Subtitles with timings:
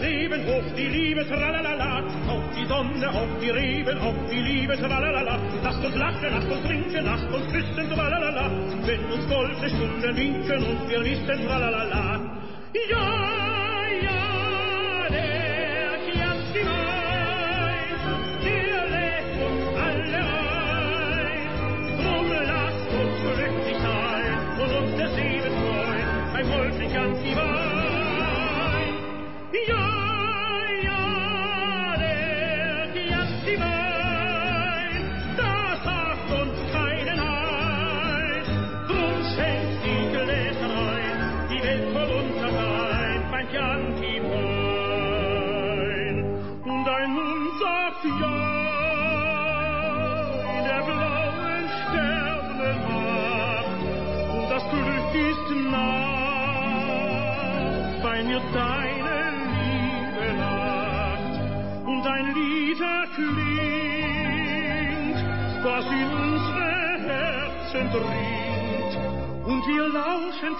[0.00, 5.36] Leben hoch die Liebe, tralalala, auf die Sonne, auf die Reben, auf die Liebe, tralalala,
[5.62, 8.50] lasst uns lachen, lasst uns trinken, lasst uns küssen, tralalala,
[8.86, 12.40] wenn uns goldene Stunden winken und wir wissen, tralalala,
[12.88, 12.99] ja!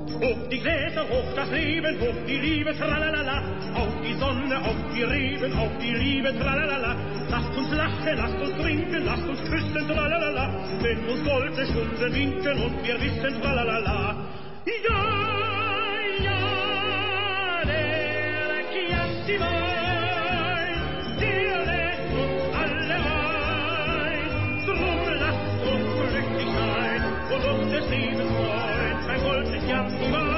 [0.06, 0.14] dringt.
[0.22, 3.42] Hoch die Gläser, hoch das Leben, hoch die Liebe, tralalala.
[3.74, 6.94] Auf die Sonne, auf die Reben, auf die Liebe, tralalala.
[7.30, 10.46] Lasst uns lachen, lasst uns trinken, lasst uns küssen, tralalala.
[10.80, 14.13] Wenn uns goldene Stunden winken und wir wissen, tralalala.
[27.46, 29.22] ¡Suscríbete al canal!
[29.22, 30.33] Gold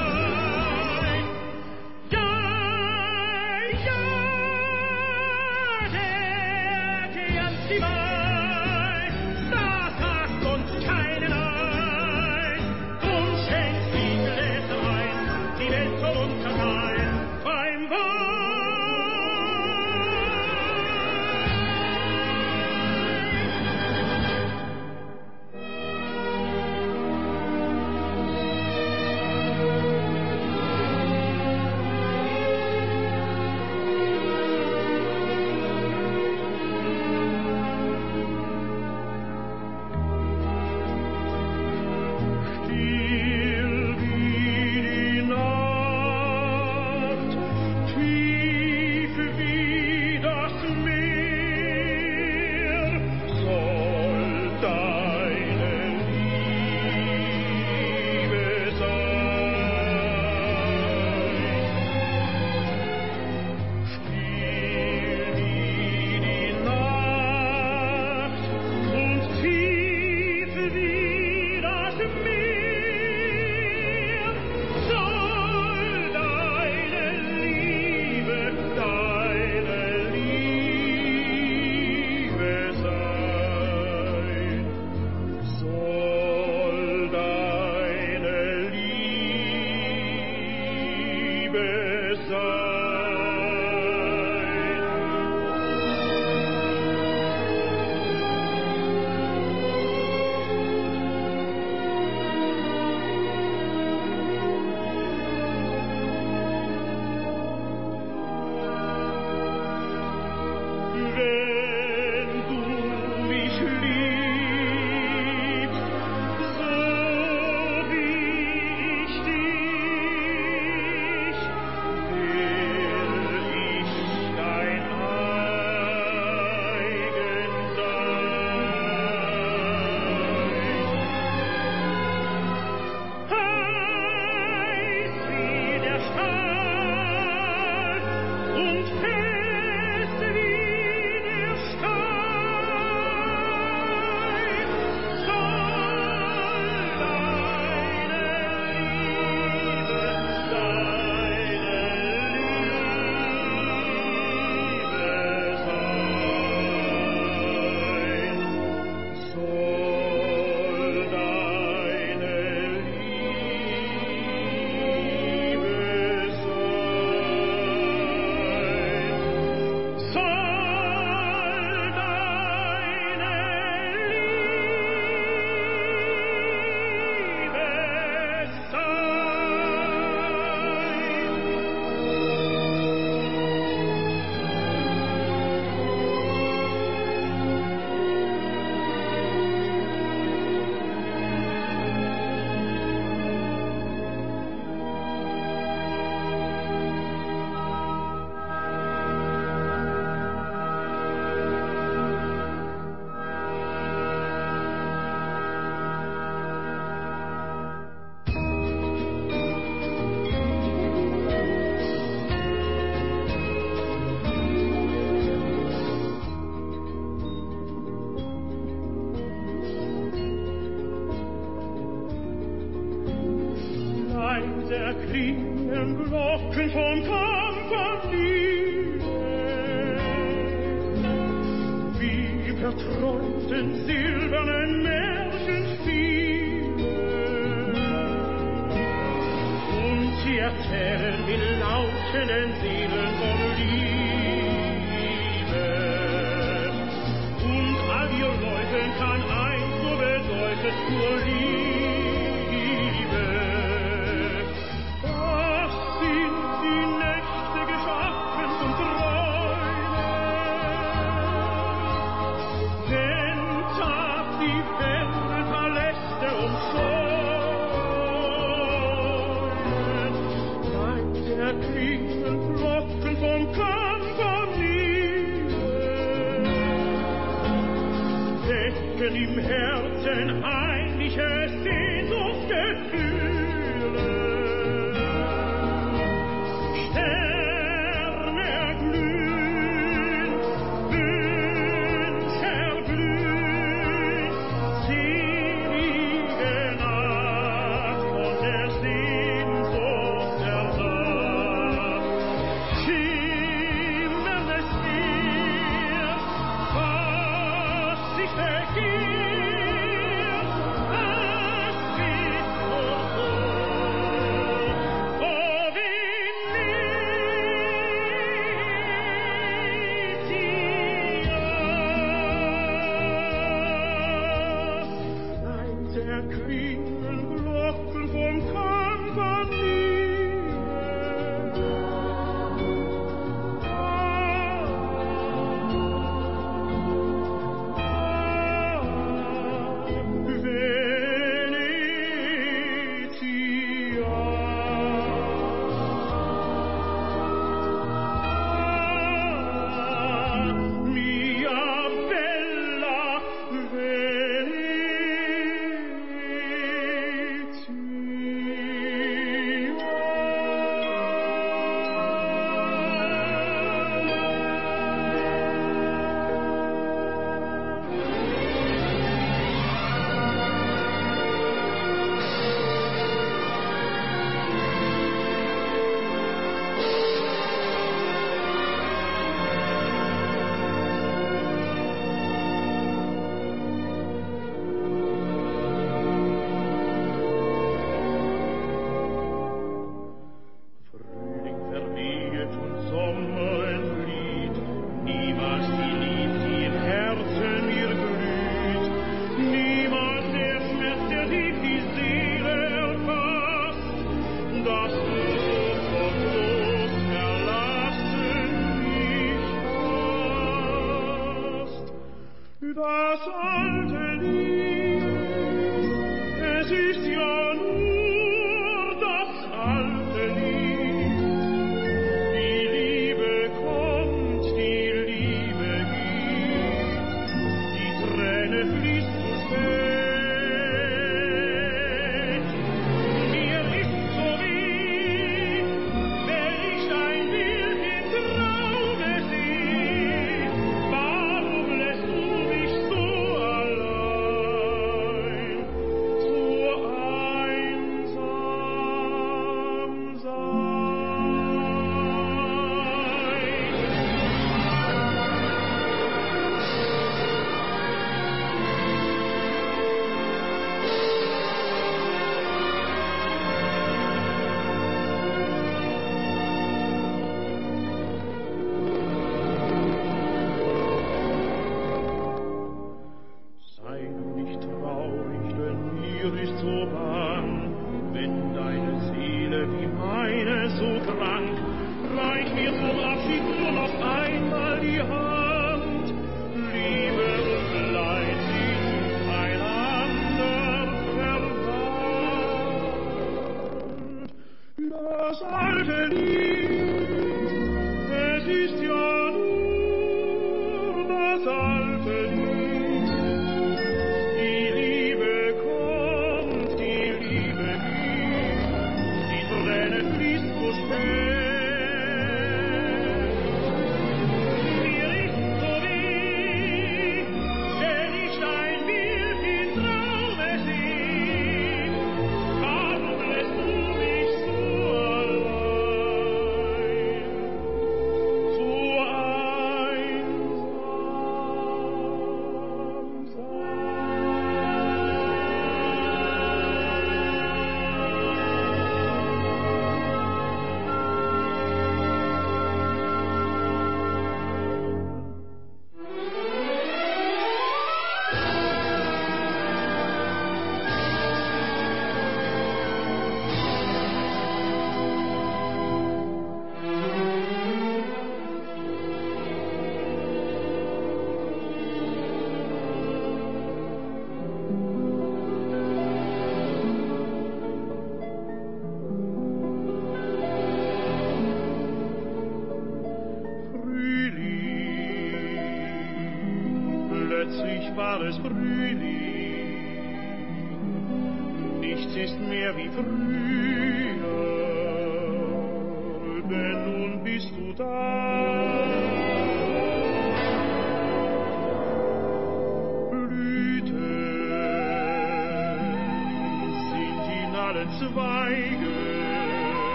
[412.77, 414.06] das alte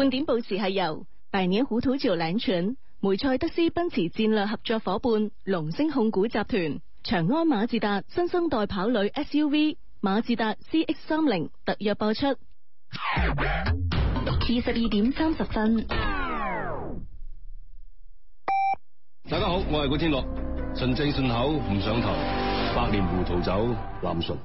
[0.00, 12.24] 半点报时系由大鸟虎土桥领串，梅赛德斯奔驰战略合作伙伴龙星控股集团、长安马自达新生代跑女 SUV 马自达 CX 三零特约播出。
[12.28, 12.38] 二
[14.64, 16.56] 十二点三十分，大
[19.32, 20.24] 家好，我系古天乐，
[20.74, 22.08] 纯正顺口唔上头，
[22.74, 23.68] 百年胡桃酒，
[24.00, 24.38] 林顺。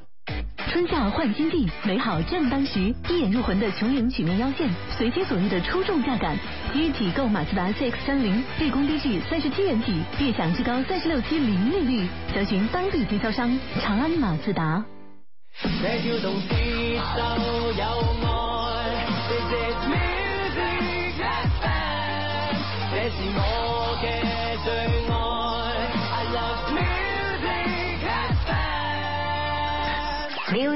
[0.76, 2.94] 春夏换新季，美好正当时。
[3.10, 6.38] 一眼入魂的穹顶曲面腰线，随心所欲的出众价感。
[6.74, 12.06] 一起购马自达 CX 三零，最低至三十七元起，月享至高三十六期零利率。
[12.34, 14.84] 详询当地经销商长安马自达。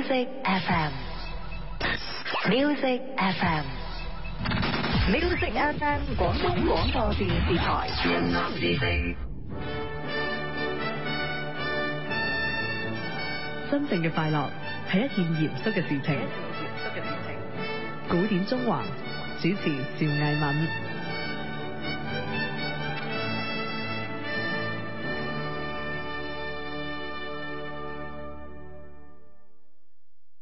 [0.10, 3.02] Music FM，Music
[3.38, 8.18] FM，Music FM，广东广播电视台全
[13.70, 14.50] 新真正嘅快乐
[14.92, 16.02] 系一件严肃嘅事情。
[18.10, 18.82] 古典中华，
[19.40, 20.89] 主持赵艺敏。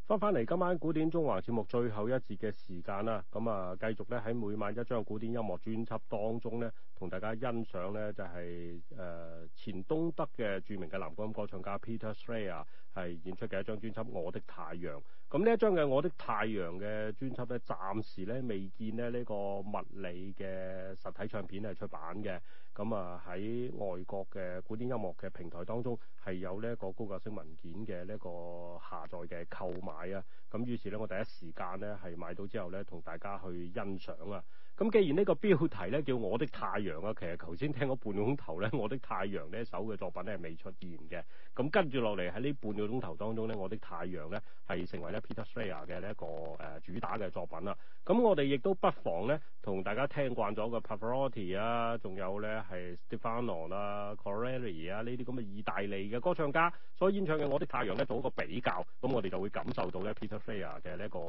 [0.08, 12.64] 翻返嚟今晚古典中华节目最后一节嘅时间啦，咁啊继续咧喺每晚一张古典音乐专辑当中咧，同大家欣赏咧就系诶前东德嘅著名嘅男高音歌唱家 Peter Schreier
[12.96, 14.96] 系演出嘅一张专辑《我的太阳》。
[15.30, 22.40] 咁呢一张嘅《我的太阳》嘅专辑咧，暂时咧未见咧呢个物理嘅实体唱片系出版嘅。
[22.78, 34.44] 咁啊喺外國嘅古典音樂嘅平台當中係有呢一個高價式文件嘅呢個下載嘅購買啊，咁於是咧我第一時間咧係買到之後咧同大家去欣賞啊。
[34.78, 41.24] 咁既然呢個標題咧叫《我的太陽》啊，其實頭先聽嗰半個鐘頭咧，《我的太陽》呢一首嘅作品咧係未出現嘅。
[41.56, 47.76] 咁跟住落嚟喺呢半個鐘頭當中咧，《我的太陽》咧係成為咧 Peter Fayer 嘅呢一個誒主打嘅作品啦。
[48.06, 61.20] 咁我哋亦都不妨咧同大家聽慣咗嘅 Pavarotti 啊，仲有咧係 Stefano 啦、Corelli 啊呢啲咁嘅意大利嘅歌唱家所演唱嘅《我的太陽》咧做一個比較，咁我哋就會感受到咧 Peter Fayer 嘅呢一個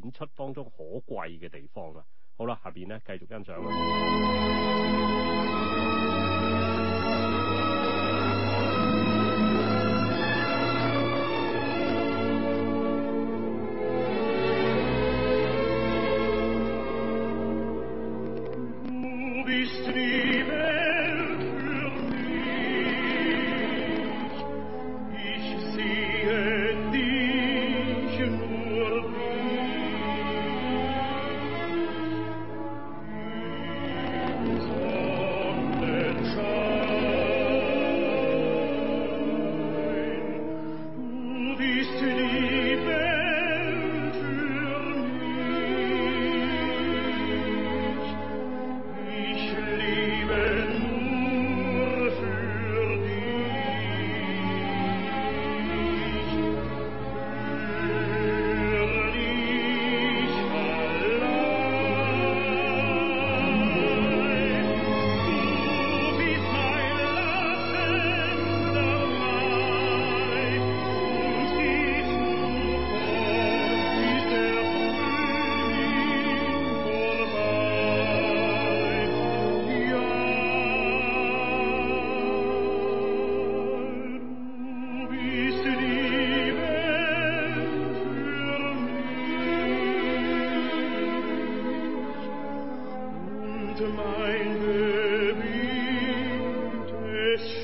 [0.00, 2.02] 演出當中可貴嘅地方啦。
[2.36, 5.33] 好啦，下边咧繼續欣啦。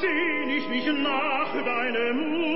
[0.00, 2.53] sehn ich mich nach deinem Mut.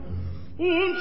[0.57, 0.97] Und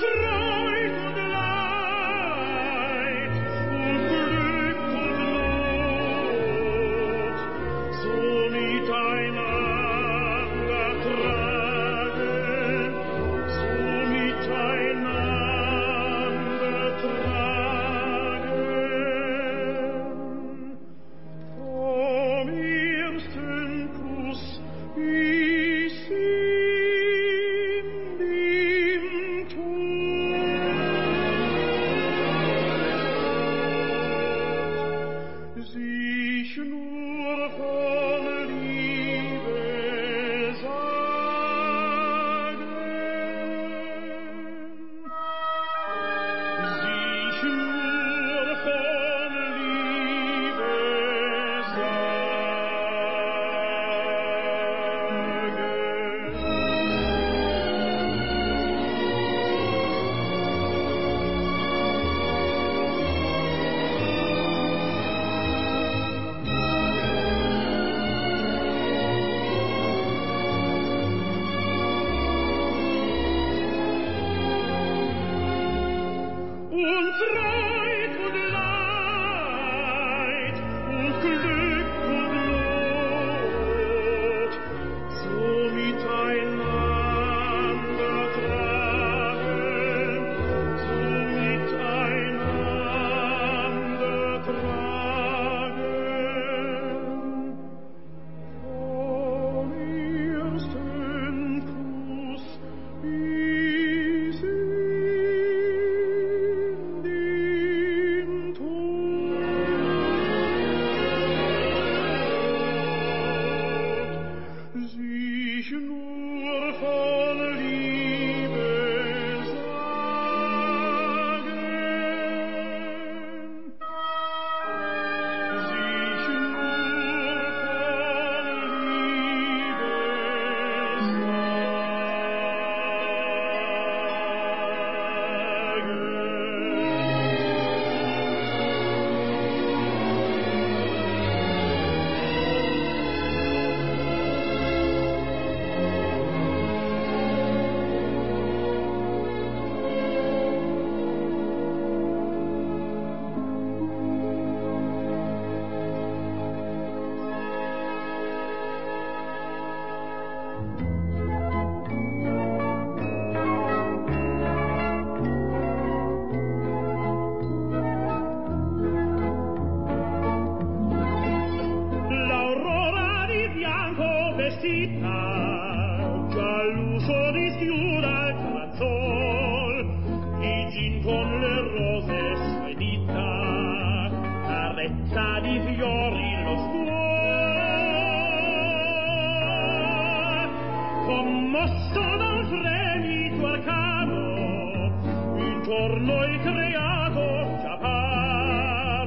[191.54, 195.01] Mosto non fremi tu al capo,
[195.38, 197.22] un giorno il creato
[197.62, 199.06] ciapà,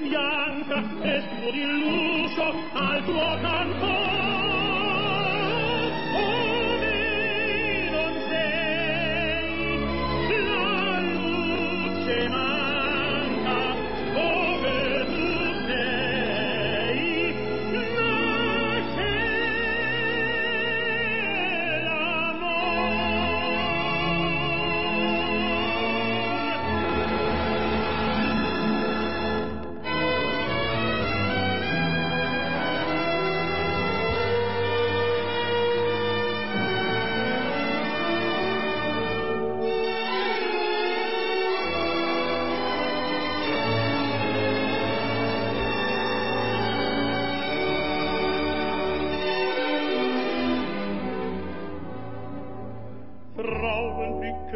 [0.00, 4.07] bianca, es tu illuso al tu canto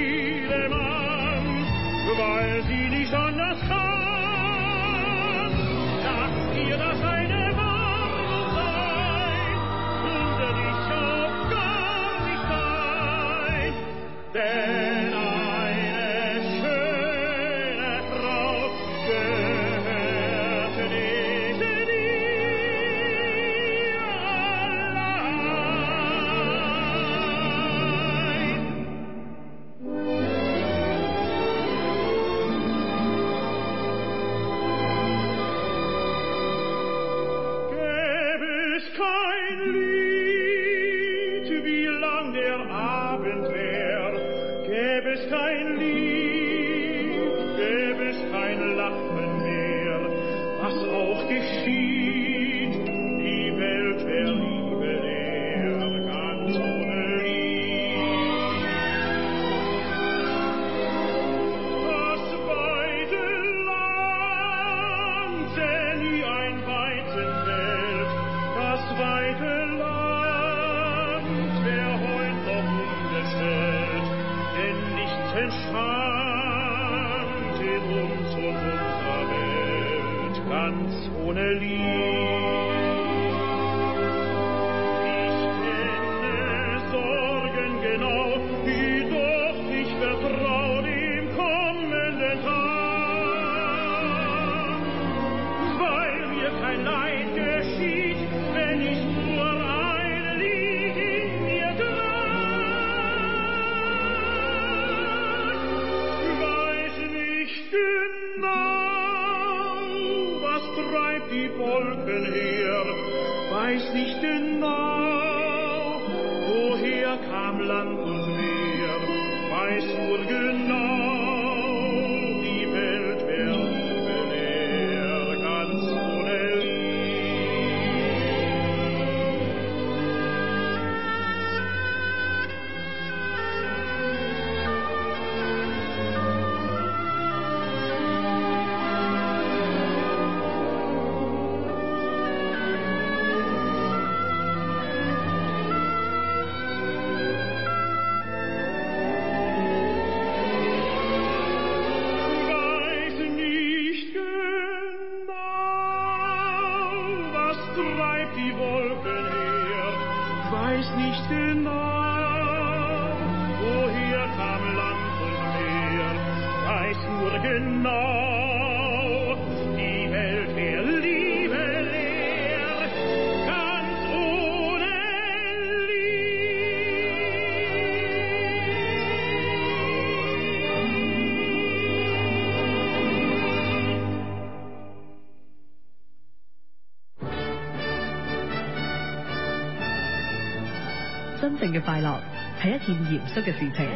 [191.39, 192.19] 真正嘅快乐
[192.61, 193.89] 系一件严肃嘅事情。